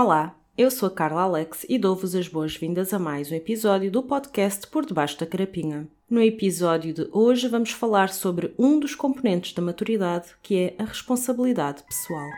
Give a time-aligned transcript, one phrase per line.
[0.00, 4.00] Olá, eu sou a Carla Alex e dou-vos as boas-vindas a mais um episódio do
[4.00, 5.88] podcast Por Debaixo da Carapinha.
[6.08, 10.84] No episódio de hoje vamos falar sobre um dos componentes da maturidade, que é a
[10.84, 12.30] responsabilidade pessoal.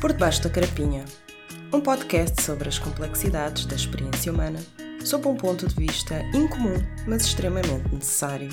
[0.00, 1.04] Por Debaixo da Carapinha,
[1.72, 4.58] um podcast sobre as complexidades da experiência humana,
[5.04, 8.50] sob um ponto de vista incomum, mas extremamente necessário.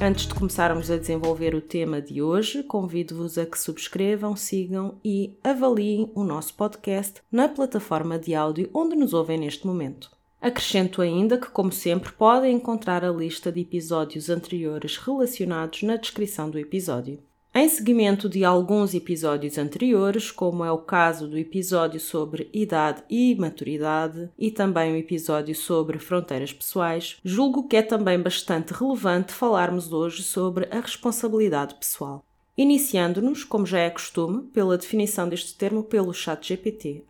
[0.00, 5.36] Antes de começarmos a desenvolver o tema de hoje, convido-vos a que subscrevam, sigam e
[5.42, 10.08] avaliem o nosso podcast na plataforma de áudio onde nos ouvem neste momento.
[10.40, 16.48] Acrescento ainda que, como sempre, podem encontrar a lista de episódios anteriores relacionados na descrição
[16.48, 17.18] do episódio.
[17.54, 23.34] Em seguimento de alguns episódios anteriores, como é o caso do episódio sobre idade e
[23.34, 29.92] maturidade e também o episódio sobre fronteiras pessoais, julgo que é também bastante relevante falarmos
[29.92, 32.27] hoje sobre a responsabilidade pessoal
[32.58, 37.04] iniciando-nos, como já é costume, pela definição deste termo pelo chat GPT,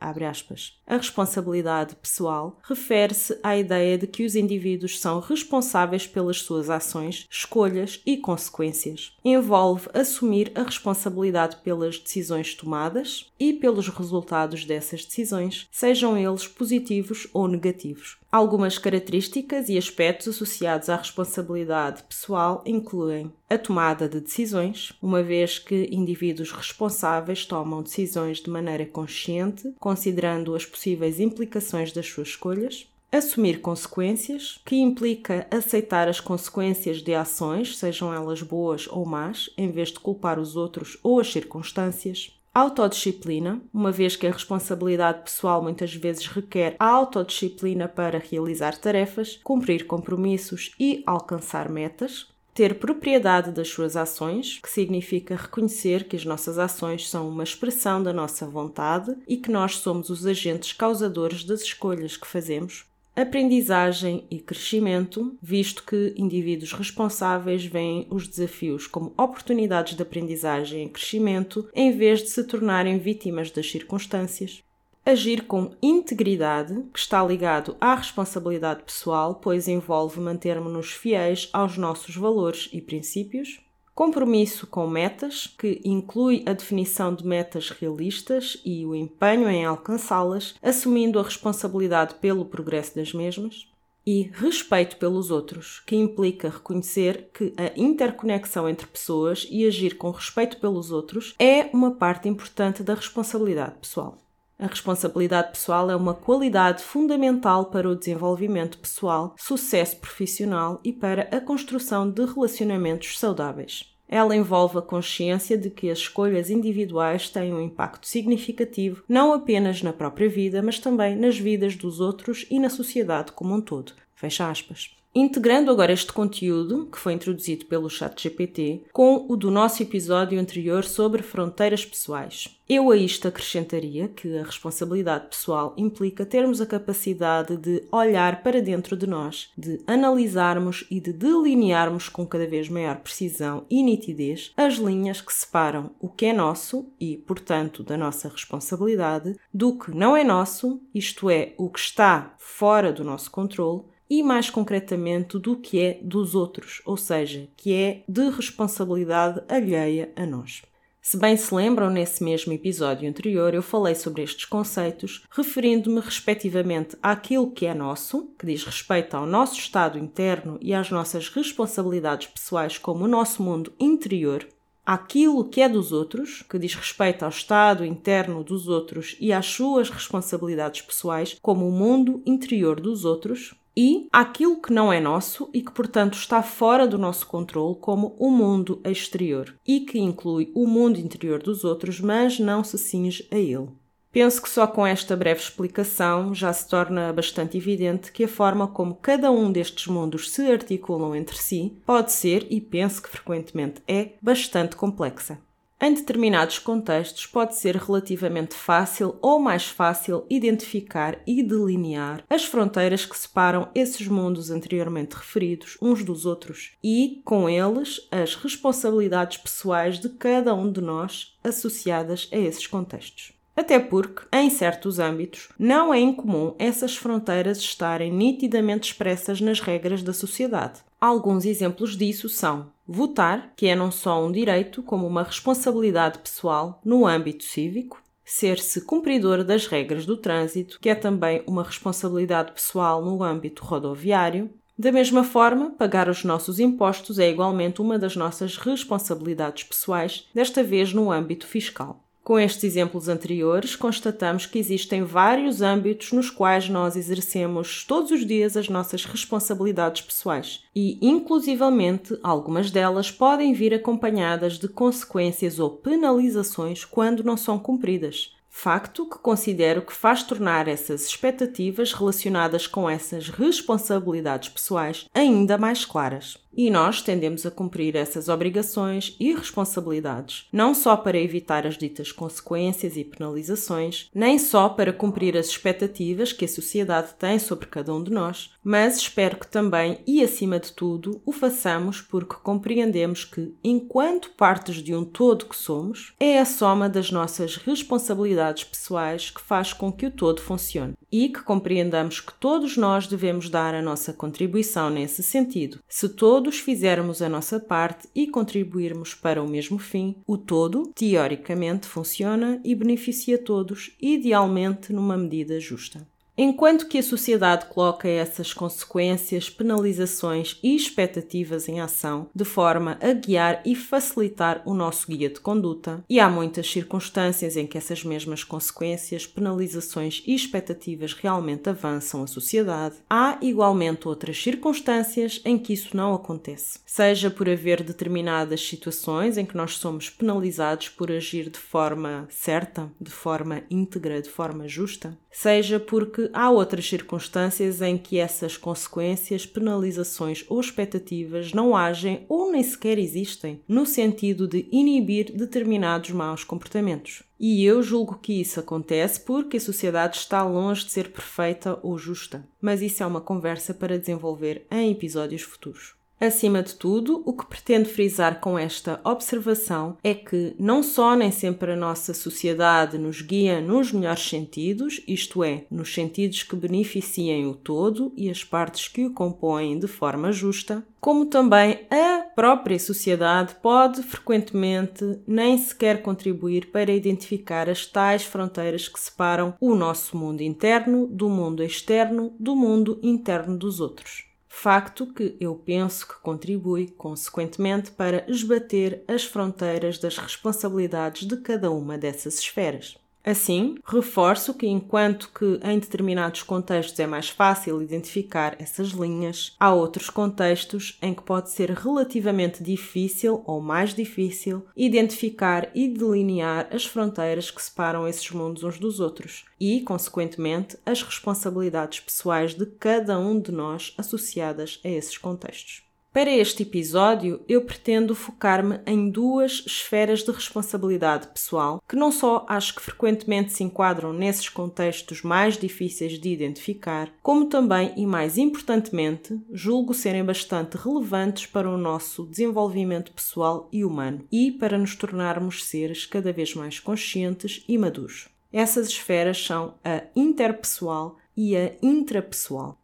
[0.86, 7.26] A responsabilidade pessoal refere-se à ideia de que os indivíduos são responsáveis pelas suas ações,
[7.30, 9.16] escolhas e consequências.
[9.24, 17.26] Envolve assumir a responsabilidade pelas decisões tomadas e pelos resultados dessas decisões, sejam eles positivos
[17.32, 18.18] ou negativos.
[18.30, 25.58] Algumas características e aspectos associados à responsabilidade pessoal incluem a tomada de decisões, uma vez
[25.58, 32.86] que indivíduos responsáveis tomam decisões de maneira consciente, considerando as possíveis implicações das suas escolhas,
[33.10, 39.70] Assumir consequências, que implica aceitar as consequências de ações, sejam elas boas ou más, em
[39.70, 42.37] vez de culpar os outros ou as circunstâncias.
[42.58, 49.38] Autodisciplina, uma vez que a responsabilidade pessoal muitas vezes requer a autodisciplina para realizar tarefas,
[49.44, 52.26] cumprir compromissos e alcançar metas.
[52.52, 58.02] Ter propriedade das suas ações, que significa reconhecer que as nossas ações são uma expressão
[58.02, 62.87] da nossa vontade e que nós somos os agentes causadores das escolhas que fazemos
[63.22, 70.88] aprendizagem e crescimento, visto que indivíduos responsáveis veem os desafios como oportunidades de aprendizagem e
[70.88, 74.62] crescimento, em vez de se tornarem vítimas das circunstâncias.
[75.04, 82.14] Agir com integridade, que está ligado à responsabilidade pessoal, pois envolve mantermos-nos fiéis aos nossos
[82.14, 83.58] valores e princípios
[83.98, 90.54] compromisso com metas, que inclui a definição de metas realistas e o empenho em alcançá-las,
[90.62, 93.66] assumindo a responsabilidade pelo progresso das mesmas,
[94.06, 100.12] e respeito pelos outros, que implica reconhecer que a interconexão entre pessoas e agir com
[100.12, 104.16] respeito pelos outros é uma parte importante da responsabilidade pessoal.
[104.58, 111.28] A responsabilidade pessoal é uma qualidade fundamental para o desenvolvimento pessoal, sucesso profissional e para
[111.30, 113.94] a construção de relacionamentos saudáveis.
[114.08, 119.80] Ela envolve a consciência de que as escolhas individuais têm um impacto significativo não apenas
[119.80, 123.92] na própria vida, mas também nas vidas dos outros e na sociedade como um todo.
[124.12, 124.97] Fecha aspas.
[125.14, 130.84] Integrando agora este conteúdo, que foi introduzido pelo ChatGPT, com o do nosso episódio anterior
[130.84, 132.54] sobre fronteiras pessoais.
[132.68, 138.60] Eu a isto acrescentaria que a responsabilidade pessoal implica termos a capacidade de olhar para
[138.60, 144.52] dentro de nós, de analisarmos e de delinearmos com cada vez maior precisão e nitidez
[144.54, 149.90] as linhas que separam o que é nosso e, portanto, da nossa responsabilidade, do que
[149.90, 155.38] não é nosso, isto é, o que está fora do nosso controle e mais concretamente
[155.38, 160.62] do que é dos outros, ou seja, que é de responsabilidade alheia a nós.
[161.00, 166.98] Se bem se lembram, nesse mesmo episódio anterior eu falei sobre estes conceitos, referindo-me respectivamente
[167.02, 172.26] àquilo que é nosso, que diz respeito ao nosso estado interno e às nossas responsabilidades
[172.26, 174.46] pessoais como o nosso mundo interior,
[174.84, 179.46] àquilo que é dos outros, que diz respeito ao estado interno dos outros e às
[179.46, 185.48] suas responsabilidades pessoais como o mundo interior dos outros, e aquilo que não é nosso
[185.54, 190.50] e que, portanto, está fora do nosso controle, como o mundo exterior, e que inclui
[190.52, 193.68] o mundo interior dos outros, mas não se cinge a ele.
[194.10, 198.66] Penso que só com esta breve explicação já se torna bastante evidente que a forma
[198.66, 203.80] como cada um destes mundos se articulam entre si pode ser, e penso que frequentemente
[203.86, 205.38] é, bastante complexa.
[205.80, 213.06] Em determinados contextos, pode ser relativamente fácil ou mais fácil identificar e delinear as fronteiras
[213.06, 220.00] que separam esses mundos anteriormente referidos uns dos outros e, com eles, as responsabilidades pessoais
[220.00, 223.32] de cada um de nós associadas a esses contextos.
[223.58, 230.02] Até porque, em certos âmbitos, não é incomum essas fronteiras estarem nitidamente expressas nas regras
[230.02, 230.80] da sociedade.
[231.00, 236.80] Alguns exemplos disso são votar, que é não só um direito, como uma responsabilidade pessoal
[236.82, 243.04] no âmbito cívico, ser-se cumpridor das regras do trânsito, que é também uma responsabilidade pessoal
[243.04, 244.50] no âmbito rodoviário.
[244.78, 250.62] Da mesma forma, pagar os nossos impostos é igualmente uma das nossas responsabilidades pessoais, desta
[250.62, 252.07] vez no âmbito fiscal.
[252.28, 258.26] Com estes exemplos anteriores, constatamos que existem vários âmbitos nos quais nós exercemos todos os
[258.26, 265.70] dias as nossas responsabilidades pessoais e, inclusivamente, algumas delas podem vir acompanhadas de consequências ou
[265.70, 268.36] penalizações quando não são cumpridas.
[268.50, 275.86] Facto que considero que faz tornar essas expectativas relacionadas com essas responsabilidades pessoais ainda mais
[275.86, 276.36] claras.
[276.56, 282.10] E nós tendemos a cumprir essas obrigações e responsabilidades, não só para evitar as ditas
[282.10, 287.94] consequências e penalizações, nem só para cumprir as expectativas que a sociedade tem sobre cada
[287.94, 293.24] um de nós, mas espero que também e acima de tudo o façamos porque compreendemos
[293.24, 299.30] que, enquanto partes de um todo que somos, é a soma das nossas responsabilidades pessoais
[299.30, 303.74] que faz com que o todo funcione e que compreendamos que todos nós devemos dar
[303.74, 305.78] a nossa contribuição nesse sentido.
[305.88, 310.92] Se todos todos fizermos a nossa parte e contribuirmos para o mesmo fim, o todo,
[310.94, 316.06] teoricamente, funciona e beneficia todos, idealmente numa medida justa.
[316.40, 323.12] Enquanto que a sociedade coloca essas consequências, penalizações e expectativas em ação de forma a
[323.12, 328.04] guiar e facilitar o nosso guia de conduta, e há muitas circunstâncias em que essas
[328.04, 335.72] mesmas consequências, penalizações e expectativas realmente avançam a sociedade, há igualmente outras circunstâncias em que
[335.72, 336.78] isso não acontece.
[336.86, 342.88] Seja por haver determinadas situações em que nós somos penalizados por agir de forma certa,
[343.00, 349.46] de forma íntegra, de forma justa, seja porque há outras circunstâncias em que essas consequências,
[349.46, 356.44] penalizações ou expectativas não agem ou nem sequer existem, no sentido de inibir determinados maus
[356.44, 357.22] comportamentos.
[357.38, 361.96] E eu julgo que isso acontece porque a sociedade está longe de ser perfeita ou
[361.96, 362.44] justa.
[362.60, 365.97] Mas isso é uma conversa para desenvolver em episódios futuros.
[366.20, 371.30] Acima de tudo, o que pretendo frisar com esta observação é que não só nem
[371.30, 377.46] sempre a nossa sociedade nos guia nos melhores sentidos, isto é, nos sentidos que beneficiem
[377.46, 382.80] o todo e as partes que o compõem de forma justa, como também a própria
[382.80, 390.16] sociedade pode frequentemente nem sequer contribuir para identificar as tais fronteiras que separam o nosso
[390.16, 394.27] mundo interno do mundo externo do mundo interno dos outros
[394.58, 401.70] facto que eu penso que contribui, consequentemente, para esbater as fronteiras das responsabilidades de cada
[401.70, 402.98] uma dessas esferas.
[403.30, 409.70] Assim, reforço que, enquanto que em determinados contextos é mais fácil identificar essas linhas, há
[409.70, 416.86] outros contextos em que pode ser relativamente difícil ou mais difícil identificar e delinear as
[416.86, 423.18] fronteiras que separam esses mundos uns dos outros e, consequentemente, as responsabilidades pessoais de cada
[423.18, 425.87] um de nós associadas a esses contextos.
[426.12, 432.46] Para este episódio, eu pretendo focar-me em duas esferas de responsabilidade pessoal que não só
[432.48, 438.38] acho que frequentemente se enquadram nesses contextos mais difíceis de identificar, como também e mais
[438.38, 444.96] importantemente, julgo serem bastante relevantes para o nosso desenvolvimento pessoal e humano e para nos
[444.96, 448.28] tornarmos seres cada vez mais conscientes e maduros.
[448.50, 452.78] Essas esferas são a interpessoal e a intrapessoal.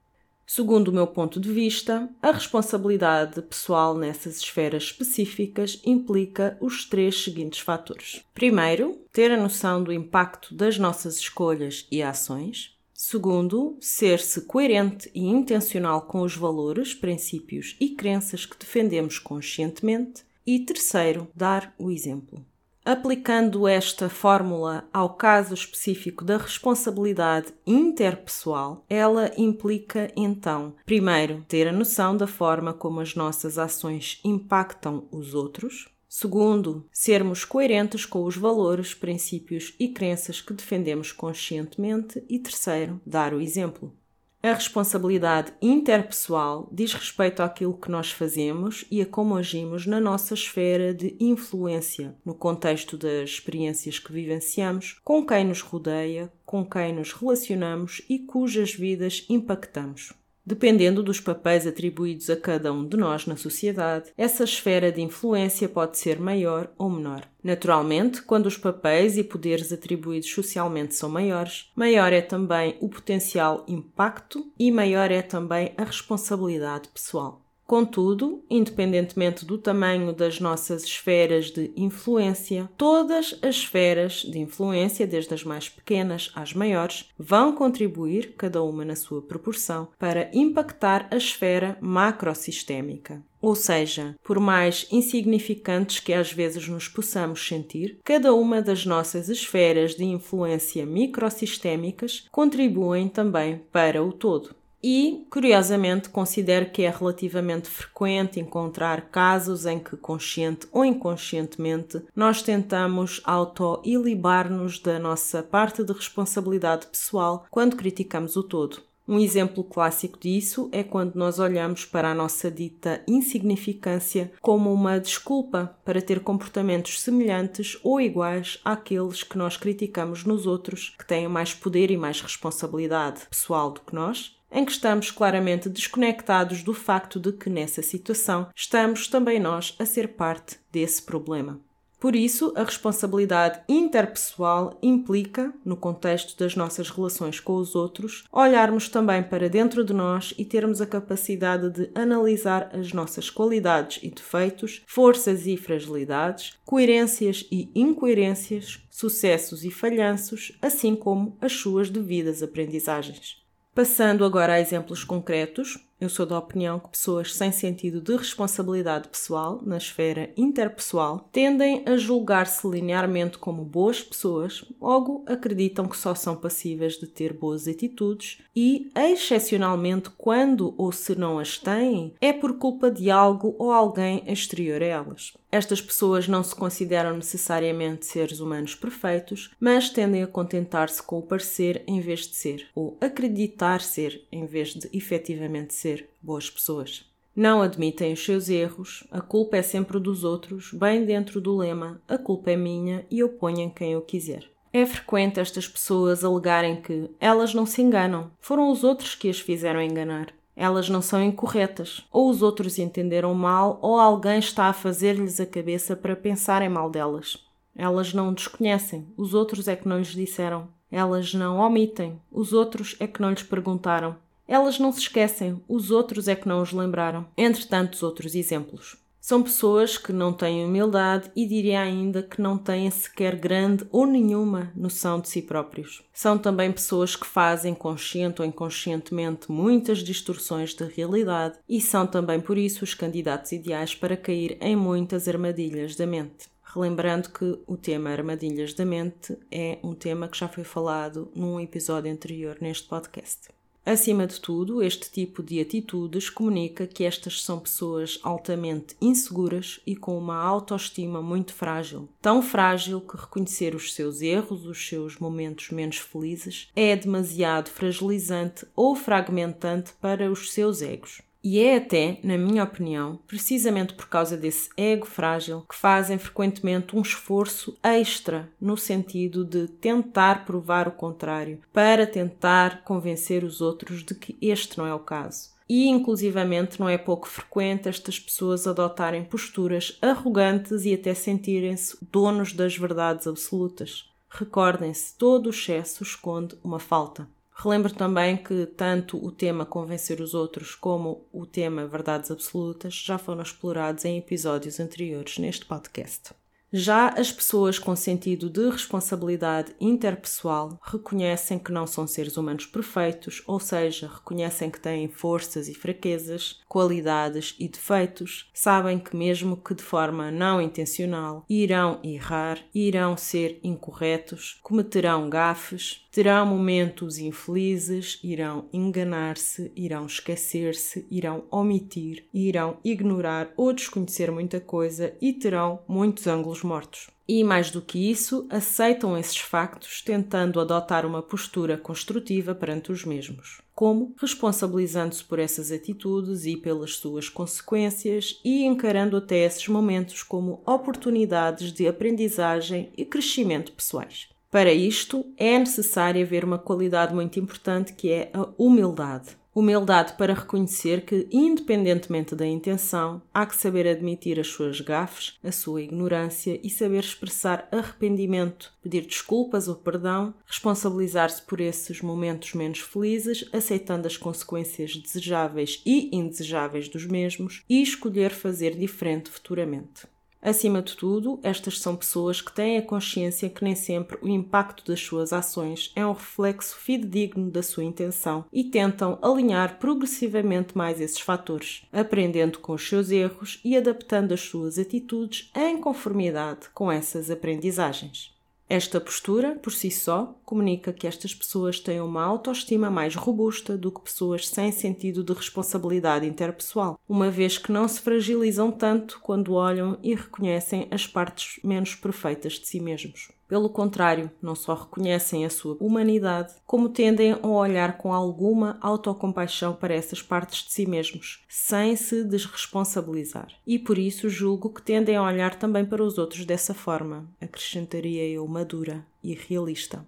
[0.46, 7.24] Segundo o meu ponto de vista, a responsabilidade pessoal nessas esferas específicas implica os três
[7.24, 8.22] seguintes fatores.
[8.34, 12.74] Primeiro, ter a noção do impacto das nossas escolhas e ações.
[12.92, 20.24] Segundo, ser-se coerente e intencional com os valores, princípios e crenças que defendemos conscientemente.
[20.46, 22.44] E terceiro, dar o exemplo.
[22.84, 31.72] Aplicando esta fórmula ao caso específico da responsabilidade interpessoal, ela implica então, primeiro, ter a
[31.72, 35.88] noção da forma como as nossas ações impactam os outros.
[36.06, 42.22] Segundo, sermos coerentes com os valores, princípios e crenças que defendemos conscientemente.
[42.28, 43.96] E terceiro, dar o exemplo.
[44.44, 50.34] A responsabilidade interpessoal diz respeito àquilo que nós fazemos e a como agimos na nossa
[50.34, 56.92] esfera de influência, no contexto das experiências que vivenciamos, com quem nos rodeia, com quem
[56.92, 60.12] nos relacionamos e cujas vidas impactamos.
[60.46, 65.68] Dependendo dos papéis atribuídos a cada um de nós na sociedade, essa esfera de influência
[65.68, 67.26] pode ser maior ou menor.
[67.42, 73.64] Naturalmente, quando os papéis e poderes atribuídos socialmente são maiores, maior é também o potencial
[73.66, 77.43] impacto e maior é também a responsabilidade pessoal.
[77.66, 85.32] Contudo, independentemente do tamanho das nossas esferas de influência, todas as esferas de influência, desde
[85.32, 91.16] as mais pequenas às maiores, vão contribuir, cada uma na sua proporção, para impactar a
[91.16, 93.22] esfera macrosistémica.
[93.40, 99.28] Ou seja, por mais insignificantes que às vezes nos possamos sentir, cada uma das nossas
[99.28, 104.54] esferas de influência microsistémicas contribuem também para o todo.
[104.86, 112.42] E, curiosamente, considero que é relativamente frequente encontrar casos em que, consciente ou inconscientemente, nós
[112.42, 118.82] tentamos auto-ilibar-nos da nossa parte de responsabilidade pessoal quando criticamos o todo.
[119.08, 125.00] Um exemplo clássico disso é quando nós olhamos para a nossa dita insignificância como uma
[125.00, 131.26] desculpa para ter comportamentos semelhantes ou iguais àqueles que nós criticamos nos outros, que têm
[131.26, 136.72] mais poder e mais responsabilidade pessoal do que nós, em que estamos claramente desconectados do
[136.72, 141.60] facto de que nessa situação estamos também nós a ser parte desse problema.
[142.04, 148.90] Por isso, a responsabilidade interpessoal implica, no contexto das nossas relações com os outros, olharmos
[148.90, 154.10] também para dentro de nós e termos a capacidade de analisar as nossas qualidades e
[154.10, 162.42] defeitos, forças e fragilidades, coerências e incoerências, sucessos e falhanços, assim como as suas devidas
[162.42, 163.43] aprendizagens.
[163.74, 169.08] Passando agora a exemplos concretos, eu sou da opinião que pessoas sem sentido de responsabilidade
[169.08, 176.14] pessoal na esfera interpessoal tendem a julgar-se linearmente como boas pessoas, logo acreditam que só
[176.14, 182.32] são passíveis de ter boas atitudes e, excepcionalmente, quando ou se não as têm, é
[182.32, 185.32] por culpa de algo ou alguém exterior a elas.
[185.54, 191.22] Estas pessoas não se consideram necessariamente seres humanos perfeitos, mas tendem a contentar-se com o
[191.22, 197.04] parecer em vez de ser, ou acreditar ser em vez de efetivamente ser boas pessoas.
[197.36, 202.00] Não admitem os seus erros, a culpa é sempre dos outros, bem dentro do lema
[202.08, 204.48] a culpa é minha e eu ponho em quem eu quiser.
[204.72, 209.38] É frequente estas pessoas alegarem que elas não se enganam, foram os outros que as
[209.38, 210.28] fizeram enganar.
[210.56, 215.44] Elas não são incorretas, ou os outros entenderam mal, ou alguém está a fazer-lhes a
[215.44, 217.44] cabeça para pensarem mal delas.
[217.76, 220.68] Elas não desconhecem, os outros é que não lhes disseram.
[220.90, 224.16] Elas não omitem, os outros é que não lhes perguntaram.
[224.46, 227.26] Elas não se esquecem, os outros é que não os lembraram.
[227.36, 228.96] Entre tantos outros exemplos.
[229.26, 234.04] São pessoas que não têm humildade e diria ainda que não têm sequer grande ou
[234.04, 236.02] nenhuma noção de si próprios.
[236.12, 242.38] São também pessoas que fazem consciente ou inconscientemente muitas distorções da realidade e são também
[242.38, 246.46] por isso os candidatos ideais para cair em muitas armadilhas da mente.
[246.62, 251.58] Relembrando que o tema armadilhas da mente é um tema que já foi falado num
[251.58, 253.48] episódio anterior neste podcast.
[253.86, 259.94] Acima de tudo, este tipo de atitudes comunica que estas são pessoas altamente inseguras e
[259.94, 262.08] com uma autoestima muito frágil.
[262.22, 268.66] Tão frágil que reconhecer os seus erros, os seus momentos menos felizes, é demasiado fragilizante
[268.74, 271.20] ou fragmentante para os seus egos.
[271.46, 276.96] E é até, na minha opinião, precisamente por causa desse ego frágil que fazem frequentemente
[276.96, 284.02] um esforço extra no sentido de tentar provar o contrário, para tentar convencer os outros
[284.02, 285.52] de que este não é o caso.
[285.68, 292.54] E, inclusivamente, não é pouco frequente estas pessoas adotarem posturas arrogantes e até sentirem-se donos
[292.54, 294.10] das verdades absolutas.
[294.30, 297.28] Recordem-se, todo o excesso esconde uma falta.
[297.56, 303.16] Relembro também que tanto o tema Convencer os Outros como o tema Verdades Absolutas já
[303.16, 306.34] foram explorados em episódios anteriores neste podcast.
[306.76, 313.44] Já as pessoas com sentido de responsabilidade interpessoal reconhecem que não são seres humanos perfeitos,
[313.46, 319.72] ou seja, reconhecem que têm forças e fraquezas, qualidades e defeitos, sabem que, mesmo que
[319.72, 328.66] de forma não intencional, irão errar, irão ser incorretos, cometerão gafes, terão momentos infelizes, irão
[328.72, 336.62] enganar-se, irão esquecer-se, irão omitir, irão ignorar ou desconhecer muita coisa e terão muitos ângulos
[336.62, 337.10] mortos.
[337.26, 343.04] E mais do que isso, aceitam esses factos tentando adotar uma postura construtiva perante os
[343.04, 350.22] mesmos, como responsabilizando-se por essas atitudes e pelas suas consequências e encarando até esses momentos
[350.22, 354.32] como oportunidades de aprendizagem e crescimento pessoais.
[354.54, 359.30] Para isto, é necessário haver uma qualidade muito importante que é a humildade.
[359.52, 365.50] Humildade para reconhecer que, independentemente da intenção, há que saber admitir as suas gafes, a
[365.50, 372.78] sua ignorância e saber expressar arrependimento, pedir desculpas ou perdão, responsabilizar-se por esses momentos menos
[372.78, 380.13] felizes, aceitando as consequências desejáveis e indesejáveis dos mesmos e escolher fazer diferente futuramente.
[380.44, 384.84] Acima de tudo, estas são pessoas que têm a consciência que nem sempre o impacto
[384.86, 391.00] das suas ações é um reflexo fidedigno da sua intenção e tentam alinhar progressivamente mais
[391.00, 396.92] esses fatores, aprendendo com os seus erros e adaptando as suas atitudes em conformidade com
[396.92, 398.33] essas aprendizagens.
[398.68, 403.92] Esta postura, por si só, comunica que estas pessoas têm uma autoestima mais robusta do
[403.92, 409.52] que pessoas sem sentido de responsabilidade interpessoal, uma vez que não se fragilizam tanto quando
[409.52, 413.30] olham e reconhecem as partes menos perfeitas de si mesmos.
[413.46, 419.74] Pelo contrário, não só reconhecem a sua humanidade, como tendem a olhar com alguma autocompaixão
[419.74, 423.48] para essas partes de si mesmos, sem se desresponsabilizar.
[423.66, 428.26] E por isso julgo que tendem a olhar também para os outros dessa forma, acrescentaria
[428.28, 430.04] eu madura e realista.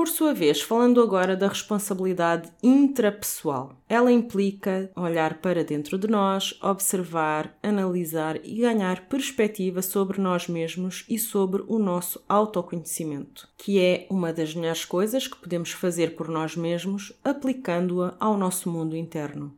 [0.00, 6.58] Por sua vez, falando agora da responsabilidade intrapessoal, ela implica olhar para dentro de nós,
[6.62, 14.06] observar, analisar e ganhar perspectiva sobre nós mesmos e sobre o nosso autoconhecimento, que é
[14.08, 19.54] uma das melhores coisas que podemos fazer por nós mesmos aplicando-a ao nosso mundo interno.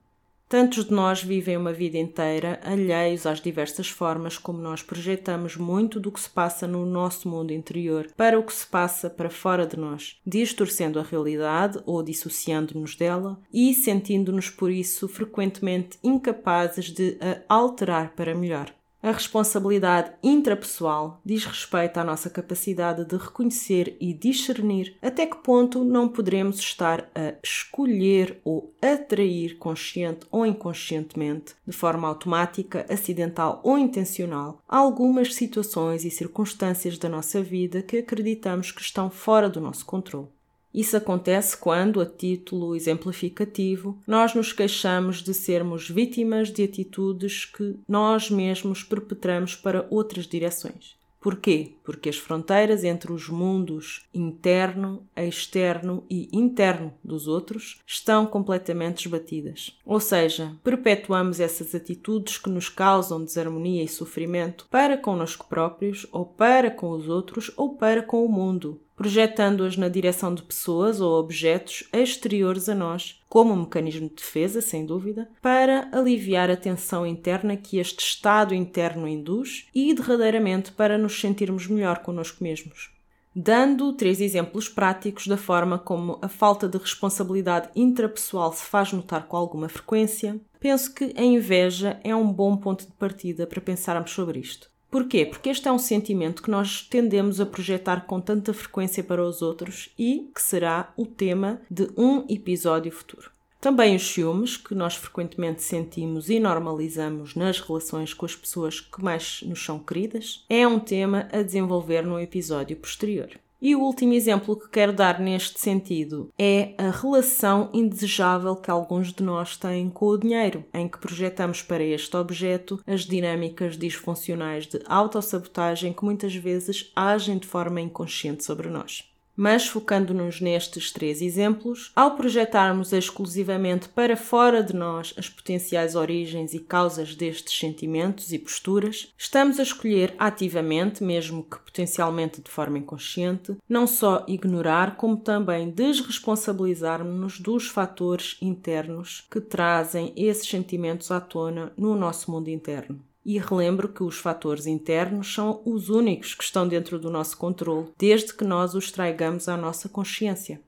[0.52, 5.98] Tantos de nós vivem uma vida inteira alheios às diversas formas como nós projetamos muito
[5.98, 9.66] do que se passa no nosso mundo interior para o que se passa para fora
[9.66, 17.16] de nós, distorcendo a realidade ou dissociando-nos dela e sentindo-nos por isso frequentemente incapazes de
[17.18, 18.74] a alterar para melhor.
[19.02, 25.82] A responsabilidade intrapessoal diz respeito à nossa capacidade de reconhecer e discernir até que ponto
[25.82, 33.76] não poderemos estar a escolher ou atrair consciente ou inconscientemente, de forma automática, acidental ou
[33.76, 39.84] intencional, algumas situações e circunstâncias da nossa vida que acreditamos que estão fora do nosso
[39.84, 40.28] controle.
[40.74, 47.76] Isso acontece quando, a título exemplificativo, nós nos queixamos de sermos vítimas de atitudes que
[47.86, 50.96] nós mesmos perpetramos para outras direções.
[51.22, 51.74] Porquê?
[51.84, 59.78] Porque as fronteiras entre os mundos interno, externo e interno dos outros estão completamente esbatidas.
[59.86, 66.26] Ou seja, perpetuamos essas atitudes que nos causam desarmonia e sofrimento para connosco próprios, ou
[66.26, 71.18] para com os outros, ou para com o mundo, projetando-as na direção de pessoas ou
[71.18, 77.04] objetos exteriores a nós, como um mecanismo de defesa, sem dúvida, para aliviar a tensão
[77.04, 82.92] interna que este estado interno induz e, derradeiramente, para nos sentirmos melhor connosco mesmos.
[83.34, 89.26] Dando três exemplos práticos da forma como a falta de responsabilidade intrapessoal se faz notar
[89.26, 94.12] com alguma frequência, penso que a inveja é um bom ponto de partida para pensarmos
[94.12, 94.71] sobre isto.
[94.92, 95.24] Porquê?
[95.24, 99.40] Porque este é um sentimento que nós tendemos a projetar com tanta frequência para os
[99.40, 103.30] outros e que será o tema de um episódio futuro.
[103.58, 109.02] Também os ciúmes, que nós frequentemente sentimos e normalizamos nas relações com as pessoas que
[109.02, 113.30] mais nos são queridas, é um tema a desenvolver num episódio posterior.
[113.64, 119.12] E o último exemplo que quero dar neste sentido é a relação indesejável que alguns
[119.12, 124.66] de nós têm com o dinheiro, em que projetamos para este objeto as dinâmicas disfuncionais
[124.66, 129.11] de autossabotagem que muitas vezes agem de forma inconsciente sobre nós.
[129.36, 136.52] Mas focando-nos nestes três exemplos, ao projetarmos exclusivamente para fora de nós as potenciais origens
[136.52, 142.78] e causas destes sentimentos e posturas, estamos a escolher ativamente, mesmo que potencialmente de forma
[142.78, 151.20] inconsciente, não só ignorar, como também desresponsabilizar-nos dos fatores internos que trazem esses sentimentos à
[151.20, 153.00] tona no nosso mundo interno.
[153.24, 157.92] E relembro que os fatores internos são os únicos que estão dentro do nosso controle,
[157.96, 160.60] desde que nós os traigamos à nossa consciência.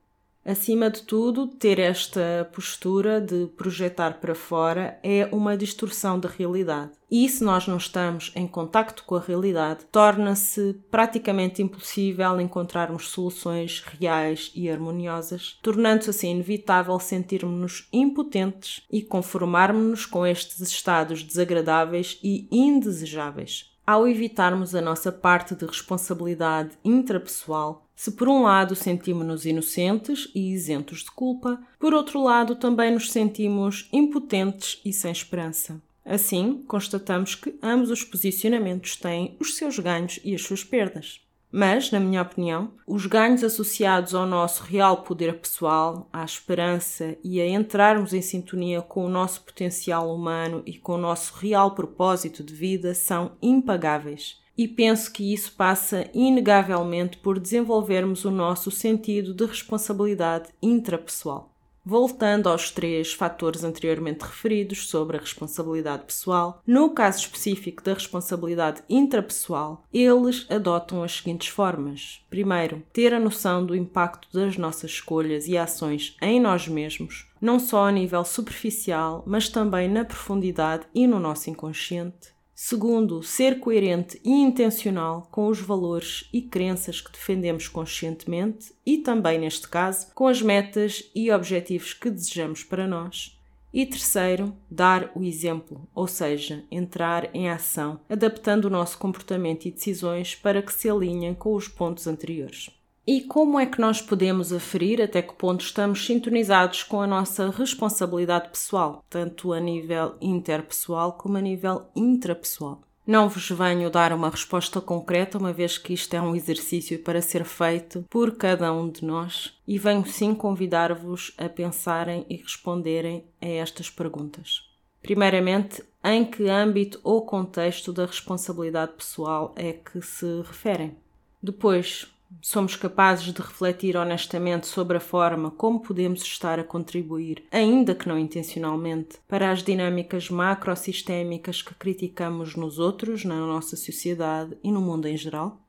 [0.45, 6.91] Acima de tudo, ter esta postura de projetar para fora é uma distorção da realidade.
[7.09, 13.83] E se nós não estamos em contacto com a realidade, torna-se praticamente impossível encontrarmos soluções
[13.99, 22.47] reais e harmoniosas, tornando-se assim inevitável sentirmos-nos impotentes e conformarmos-nos com estes estados desagradáveis e
[22.51, 23.71] indesejáveis.
[23.87, 30.51] Ao evitarmos a nossa parte de responsabilidade intrapessoal, se por um lado sentimos-nos inocentes e
[30.51, 35.81] isentos de culpa, por outro lado também nos sentimos impotentes e sem esperança.
[36.05, 41.21] Assim, constatamos que ambos os posicionamentos têm os seus ganhos e as suas perdas.
[41.51, 47.39] Mas, na minha opinião, os ganhos associados ao nosso real poder pessoal, à esperança e
[47.39, 52.43] a entrarmos em sintonia com o nosso potencial humano e com o nosso real propósito
[52.43, 54.43] de vida são impagáveis.
[54.57, 61.55] E penso que isso passa inegavelmente por desenvolvermos o nosso sentido de responsabilidade intrapessoal.
[61.87, 68.81] Voltando aos três fatores anteriormente referidos sobre a responsabilidade pessoal, no caso específico da responsabilidade
[68.89, 75.47] intrapessoal, eles adotam as seguintes formas: primeiro, ter a noção do impacto das nossas escolhas
[75.47, 81.05] e ações em nós mesmos, não só a nível superficial, mas também na profundidade e
[81.05, 82.34] no nosso inconsciente.
[82.57, 89.37] Segundo, ser coerente e intencional com os valores e crenças que defendemos conscientemente e também,
[89.37, 93.37] neste caso, com as metas e objetivos que desejamos para nós.
[93.73, 99.71] E terceiro, dar o exemplo, ou seja, entrar em ação, adaptando o nosso comportamento e
[99.71, 102.69] decisões para que se alinhem com os pontos anteriores.
[103.07, 107.51] E como é que nós podemos aferir até que ponto estamos sintonizados com a nossa
[107.51, 112.81] responsabilidade pessoal, tanto a nível interpessoal como a nível intrapessoal?
[113.05, 117.21] Não vos venho dar uma resposta concreta, uma vez que isto é um exercício para
[117.21, 123.23] ser feito por cada um de nós, e venho sim convidar-vos a pensarem e responderem
[123.39, 124.67] a estas perguntas.
[125.03, 130.97] Primeiramente, em que âmbito ou contexto da responsabilidade pessoal é que se referem?
[131.43, 132.07] Depois,
[132.41, 138.07] somos capazes de refletir honestamente sobre a forma como podemos estar a contribuir, ainda que
[138.07, 144.81] não intencionalmente, para as dinâmicas macrosistémicas que criticamos nos outros, na nossa sociedade e no
[144.81, 145.61] mundo em geral?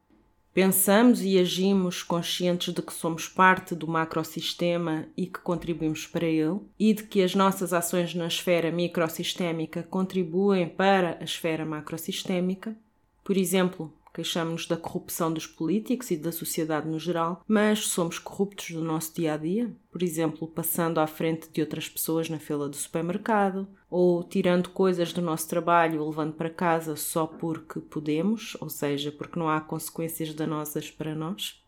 [0.56, 6.60] Pensamos e agimos conscientes de que somos parte do macrosistema e que contribuímos para ele,
[6.78, 12.74] e de que as nossas ações na esfera microsistémica contribuem para a esfera macrosistémica?
[13.22, 18.70] Por exemplo, queixamos-nos da corrupção dos políticos e da sociedade no geral, mas somos corruptos
[18.70, 22.66] no nosso dia a dia, por exemplo, passando à frente de outras pessoas na fila
[22.66, 28.56] do supermercado, ou tirando coisas do nosso trabalho ou levando para casa só porque podemos,
[28.58, 31.62] ou seja, porque não há consequências danosas para nós.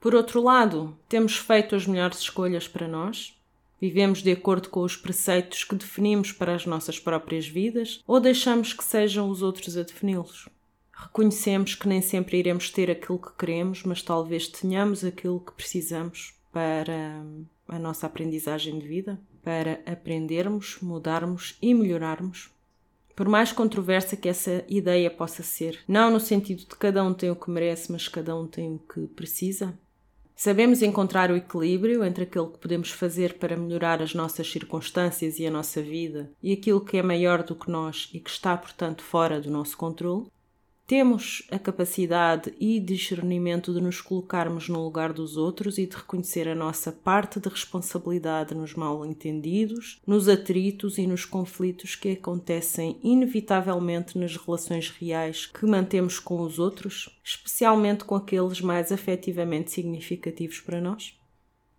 [0.00, 3.38] Por outro lado, temos feito as melhores escolhas para nós?
[3.80, 8.72] Vivemos de acordo com os preceitos que definimos para as nossas próprias vidas ou deixamos
[8.72, 10.48] que sejam os outros a defini-los?
[11.02, 16.34] Reconhecemos que nem sempre iremos ter aquilo que queremos, mas talvez tenhamos aquilo que precisamos
[16.52, 17.24] para
[17.66, 22.50] a nossa aprendizagem de vida, para aprendermos, mudarmos e melhorarmos.
[23.16, 27.30] Por mais controversa que essa ideia possa ser, não no sentido de cada um tem
[27.30, 29.76] o que merece, mas cada um tem o que precisa,
[30.34, 35.46] Sabemos encontrar o equilíbrio entre aquilo que podemos fazer para melhorar as nossas circunstâncias e
[35.46, 39.04] a nossa vida e aquilo que é maior do que nós e que está, portanto,
[39.04, 40.26] fora do nosso controle?
[40.92, 46.46] Temos a capacidade e discernimento de nos colocarmos no lugar dos outros e de reconhecer
[46.46, 54.18] a nossa parte de responsabilidade nos mal-entendidos, nos atritos e nos conflitos que acontecem inevitavelmente
[54.18, 60.78] nas relações reais que mantemos com os outros, especialmente com aqueles mais afetivamente significativos para
[60.78, 61.18] nós?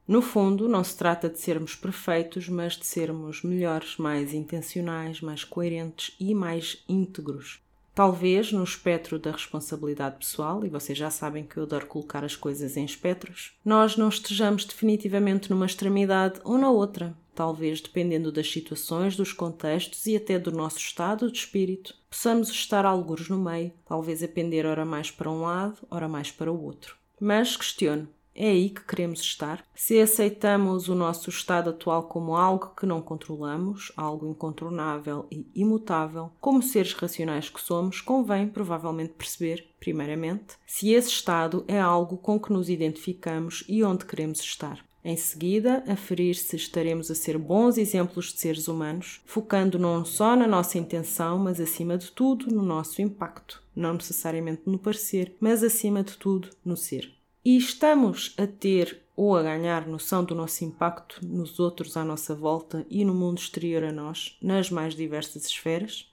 [0.07, 5.43] No fundo, não se trata de sermos perfeitos, mas de sermos melhores, mais intencionais, mais
[5.43, 7.62] coerentes e mais íntegros.
[7.95, 12.35] Talvez no espectro da responsabilidade pessoal, e vocês já sabem que eu adoro colocar as
[12.35, 17.15] coisas em espectros, nós não estejamos definitivamente numa extremidade ou na outra.
[17.35, 22.83] Talvez, dependendo das situações, dos contextos e até do nosso estado de espírito, possamos estar
[22.83, 26.63] alguns no meio, talvez a pender ora mais para um lado, ora mais para o
[26.63, 26.95] outro.
[27.19, 29.63] Mas questiono: é aí que queremos estar?
[29.75, 36.31] Se aceitamos o nosso estado atual como algo que não controlamos, algo incontornável e imutável,
[36.41, 42.39] como seres racionais que somos, convém provavelmente perceber, primeiramente, se esse estado é algo com
[42.39, 44.83] que nos identificamos e onde queremos estar.
[45.05, 50.33] Em seguida, aferir se estaremos a ser bons exemplos de seres humanos, focando não só
[50.33, 55.61] na nossa intenção, mas acima de tudo no nosso impacto, não necessariamente no parecer, mas
[55.61, 57.13] acima de tudo no ser.
[57.45, 62.33] E estamos a ter ou a ganhar noção do nosso impacto nos outros à nossa
[62.33, 66.09] volta e no mundo exterior a nós, nas mais diversas esferas?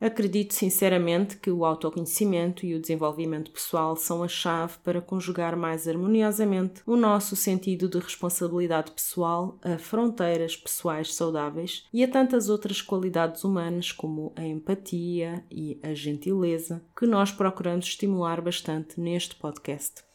[0.00, 5.88] Acredito sinceramente que o autoconhecimento e o desenvolvimento pessoal são a chave para conjugar mais
[5.88, 12.80] harmoniosamente o nosso sentido de responsabilidade pessoal a fronteiras pessoais saudáveis e a tantas outras
[12.80, 20.07] qualidades humanas como a empatia e a gentileza que nós procuramos estimular bastante neste podcast.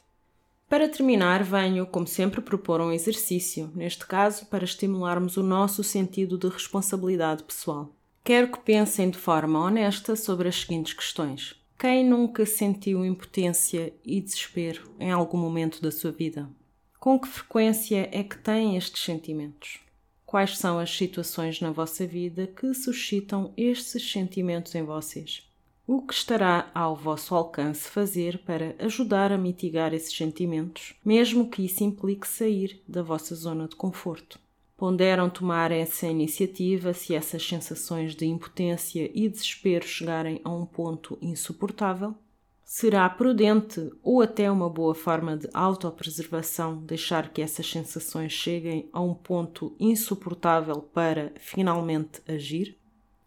[0.70, 6.38] Para terminar, venho, como sempre, propor um exercício, neste caso para estimularmos o nosso sentido
[6.38, 7.94] de responsabilidade pessoal.
[8.24, 11.56] Quero que pensem de forma honesta sobre as seguintes questões.
[11.78, 16.50] Quem nunca sentiu impotência e desespero em algum momento da sua vida?
[16.98, 19.82] Com que frequência é que tem estes sentimentos?
[20.26, 25.44] Quais são as situações na vossa vida que suscitam estes sentimentos em vocês?
[25.86, 31.66] O que estará ao vosso alcance fazer para ajudar a mitigar esses sentimentos, mesmo que
[31.66, 34.40] isso implique sair da vossa zona de conforto?
[34.78, 41.18] Ponderam tomar essa iniciativa se essas sensações de impotência e desespero chegarem a um ponto
[41.22, 42.16] insuportável?
[42.64, 49.02] Será prudente ou até uma boa forma de autopreservação deixar que essas sensações cheguem a
[49.02, 52.78] um ponto insuportável para finalmente agir?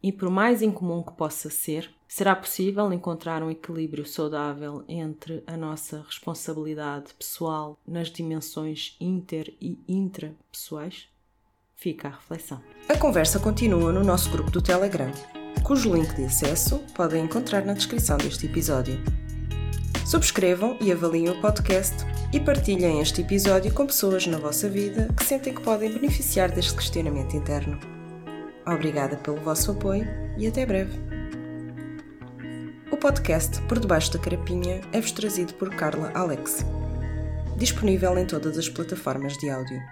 [0.02, 5.56] E por mais incomum que possa ser, será possível encontrar um equilíbrio saudável entre a
[5.56, 11.08] nossa responsabilidade pessoal nas dimensões inter e intrapessoais?
[11.74, 12.62] Fica a reflexão.
[12.88, 15.12] A conversa continua no nosso grupo do Telegram,
[15.62, 18.98] cujo link de acesso podem encontrar na descrição deste episódio.
[20.06, 21.96] Subscrevam e avaliem o podcast
[22.32, 26.74] e partilhem este episódio com pessoas na vossa vida que sentem que podem beneficiar deste
[26.74, 27.78] questionamento interno.
[28.66, 30.06] Obrigada pelo vosso apoio
[30.38, 31.15] e até breve.
[32.96, 36.64] O podcast Por Debaixo da Carapinha é-vos trazido por Carla Alex.
[37.54, 39.82] Disponível em todas as plataformas de áudio.